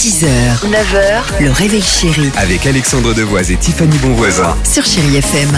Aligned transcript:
6h, 0.00 0.24
9h, 0.64 1.42
le 1.44 1.50
réveil 1.50 1.82
chéri 1.82 2.30
Avec 2.38 2.64
Alexandre 2.64 3.12
Devoise 3.12 3.50
et 3.50 3.56
Tiffany 3.58 3.98
Bonvoisin. 3.98 4.56
sur 4.64 4.82
Chérie 4.82 5.18
FM. 5.18 5.50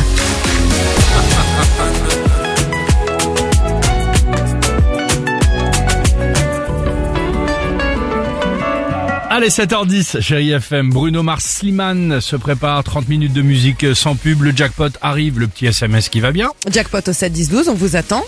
Allez, 9.30 9.48
7h10, 9.48 10.20
chérie 10.20 10.50
FM. 10.50 10.90
Bruno 10.90 11.22
Mars 11.22 11.44
Slimane 11.44 12.20
se 12.20 12.36
prépare. 12.36 12.84
30 12.84 13.08
minutes 13.08 13.32
de 13.32 13.40
musique 13.40 13.86
sans 13.94 14.14
pub. 14.14 14.42
Le 14.42 14.54
jackpot 14.54 14.90
arrive. 15.00 15.38
Le 15.38 15.46
petit 15.48 15.66
SMS 15.66 16.10
qui 16.10 16.20
va 16.20 16.32
bien. 16.32 16.50
Jackpot 16.70 16.98
au 17.08 17.12
7 17.14 17.32
10 17.32 17.48
12, 17.48 17.68
on 17.70 17.74
vous 17.74 17.96
attend. 17.96 18.22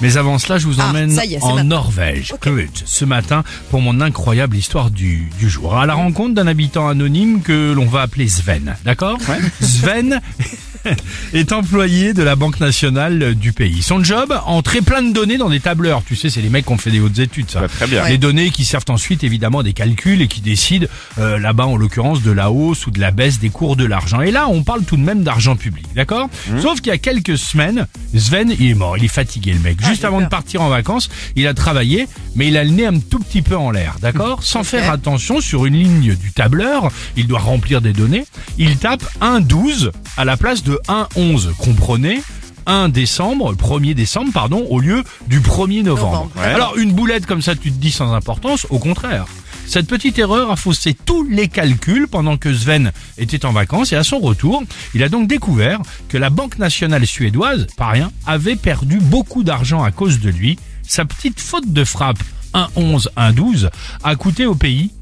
Mais 0.00 0.16
avant 0.16 0.38
cela, 0.38 0.58
je 0.58 0.66
vous 0.66 0.80
Ah, 0.80 0.90
emmène 0.90 1.18
est, 1.18 1.42
en. 1.42 1.62
Norvège, 1.64 2.34
Kvut, 2.40 2.82
ce 2.84 3.04
matin 3.04 3.44
pour 3.70 3.80
mon 3.80 4.00
incroyable 4.00 4.56
histoire 4.56 4.90
du, 4.90 5.30
du 5.38 5.48
jour. 5.48 5.76
À 5.76 5.86
la 5.86 5.94
rencontre 5.94 6.34
d'un 6.34 6.46
habitant 6.46 6.88
anonyme 6.88 7.40
que 7.42 7.72
l'on 7.72 7.86
va 7.86 8.02
appeler 8.02 8.28
Sven. 8.28 8.76
D'accord? 8.84 9.18
Sven 9.60 10.20
est 11.32 11.52
employé 11.52 12.12
de 12.14 12.22
la 12.22 12.36
Banque 12.36 12.60
nationale 12.60 13.34
du 13.34 13.52
pays. 13.52 13.82
Son 13.82 14.02
job, 14.02 14.38
entrer 14.46 14.80
plein 14.80 15.02
de 15.02 15.12
données 15.12 15.38
dans 15.38 15.50
des 15.50 15.60
tableurs. 15.60 16.02
Tu 16.06 16.16
sais, 16.16 16.30
c'est 16.30 16.40
les 16.40 16.48
mecs 16.48 16.66
qui 16.66 16.72
ont 16.72 16.78
fait 16.78 16.90
des 16.90 17.00
hautes 17.00 17.18
études, 17.18 17.50
ça. 17.50 17.68
très 17.68 17.86
bien. 17.86 18.06
Les 18.08 18.18
données 18.18 18.50
qui 18.50 18.64
servent 18.64 18.84
ensuite 18.88 19.24
évidemment 19.24 19.60
à 19.60 19.62
des 19.62 19.72
calculs 19.72 20.22
et 20.22 20.28
qui 20.28 20.40
décident 20.40 20.86
euh, 21.18 21.38
là-bas 21.38 21.66
en 21.66 21.76
l'occurrence 21.76 22.22
de 22.22 22.30
la 22.30 22.50
hausse 22.50 22.86
ou 22.86 22.90
de 22.90 23.00
la 23.00 23.10
baisse 23.10 23.38
des 23.38 23.50
cours 23.50 23.76
de 23.76 23.84
l'argent. 23.84 24.20
Et 24.20 24.30
là, 24.30 24.48
on 24.48 24.62
parle 24.62 24.82
tout 24.84 24.96
de 24.96 25.02
même 25.02 25.22
d'argent 25.22 25.56
public, 25.56 25.86
d'accord? 25.94 26.28
Sauf 26.60 26.80
qu'il 26.80 26.88
y 26.88 26.94
a 26.94 26.98
quelques 26.98 27.38
semaines, 27.38 27.86
Sven, 28.14 28.54
il 28.58 28.70
est 28.70 28.74
mort, 28.74 28.96
il 28.96 29.04
est 29.04 29.08
fatigué 29.08 29.52
le 29.52 29.60
mec. 29.60 29.84
Juste 29.84 30.04
avant 30.04 30.20
de 30.20 30.26
partir 30.26 30.62
en 30.62 30.68
vacances, 30.68 31.08
il 31.34 31.46
a 31.46 31.54
travaillé, 31.54 32.06
mais 32.34 32.48
il 32.48 32.56
a 32.56 32.64
le 32.64 32.70
nez 32.70 32.86
un 32.86 32.98
tout 32.98 33.18
petit 33.18 33.42
peu 33.42 33.56
en 33.56 33.70
l'air, 33.70 33.96
d'accord? 34.00 34.42
Sans 34.42 34.64
faire 34.64 34.90
attention 34.90 35.40
sur 35.40 35.66
une 35.66 35.74
ligne 35.74 36.14
du 36.14 36.32
tableur, 36.32 36.90
il 37.16 37.26
doit 37.26 37.40
remplir 37.40 37.80
des 37.80 37.92
données. 37.92 38.24
Il 38.58 38.76
tape 38.76 39.02
1,12 39.20 39.90
à 40.16 40.24
la 40.24 40.36
place 40.36 40.62
de 40.62 40.75
1,11. 40.88 41.54
Comprenez 41.56 42.22
1 42.66 42.88
décembre, 42.88 43.54
1er 43.54 43.94
décembre, 43.94 44.32
pardon, 44.32 44.66
au 44.68 44.80
lieu 44.80 45.04
du 45.28 45.40
1er 45.40 45.82
novembre. 45.82 46.30
Ouais. 46.36 46.44
Alors, 46.44 46.76
une 46.76 46.92
boulette 46.92 47.26
comme 47.26 47.42
ça, 47.42 47.54
tu 47.54 47.70
te 47.70 47.78
dis 47.78 47.92
sans 47.92 48.12
importance, 48.12 48.66
au 48.70 48.78
contraire. 48.78 49.26
Cette 49.66 49.88
petite 49.88 50.18
erreur 50.18 50.50
a 50.50 50.56
faussé 50.56 50.94
tous 50.94 51.24
les 51.24 51.48
calculs 51.48 52.06
pendant 52.06 52.36
que 52.36 52.54
Sven 52.54 52.92
était 53.18 53.44
en 53.44 53.52
vacances 53.52 53.92
et 53.92 53.96
à 53.96 54.04
son 54.04 54.20
retour, 54.20 54.62
il 54.94 55.02
a 55.02 55.08
donc 55.08 55.26
découvert 55.26 55.80
que 56.08 56.16
la 56.16 56.30
Banque 56.30 56.58
nationale 56.58 57.04
suédoise, 57.06 57.66
pas 57.76 57.88
rien, 57.88 58.12
avait 58.26 58.56
perdu 58.56 58.98
beaucoup 59.00 59.42
d'argent 59.42 59.82
à 59.82 59.90
cause 59.90 60.20
de 60.20 60.30
lui. 60.30 60.56
Sa 60.86 61.04
petite 61.04 61.40
faute 61.40 61.72
de 61.72 61.82
frappe 61.82 62.22
1,11, 62.54 63.08
1,12 63.16 63.70
a 64.04 64.16
coûté 64.16 64.46
au 64.46 64.54
pays 64.54 64.92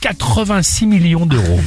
86 0.00 0.86
millions 0.86 1.26
d'euros. 1.26 1.60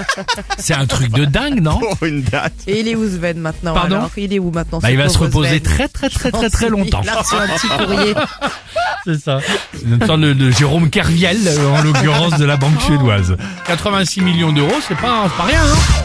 C'est 0.58 0.74
un 0.74 0.86
truc 0.86 1.10
de 1.10 1.24
dingue, 1.24 1.60
non 1.60 1.78
Pour 1.78 2.04
une 2.04 2.22
date. 2.22 2.52
Et 2.66 2.80
il 2.80 2.88
est 2.88 2.94
où 2.94 3.06
Sven 3.08 3.38
maintenant 3.38 3.74
Pardon 3.74 3.96
alors 3.96 4.10
Il 4.16 4.32
est 4.32 4.38
où 4.38 4.50
maintenant 4.50 4.78
Bah, 4.78 4.90
il 4.90 4.96
va 4.96 5.08
se 5.08 5.18
reposer 5.18 5.50
Sven 5.50 5.62
très 5.62 5.88
très 5.88 6.08
très 6.08 6.30
très 6.30 6.50
très 6.50 6.68
longtemps. 6.68 7.00
Il 7.02 7.08
a 7.08 7.16
reçu 7.16 7.34
un 7.34 7.46
petit 7.46 7.68
courrier. 7.68 8.14
C'est 9.04 9.20
ça. 9.20 9.40
Une 9.84 10.04
sorte 10.06 10.20
de, 10.20 10.32
de 10.32 10.50
Jérôme 10.50 10.88
Kerviel, 10.88 11.36
en 11.76 11.82
l'occurrence 11.82 12.38
de 12.38 12.44
la 12.46 12.56
banque 12.56 12.80
suédoise. 12.80 13.36
86 13.66 14.22
millions 14.22 14.52
d'euros, 14.52 14.72
c'est 14.88 14.96
pas, 14.96 15.24
c'est 15.28 15.36
pas 15.36 15.44
rien, 15.44 15.60
hein 15.62 16.04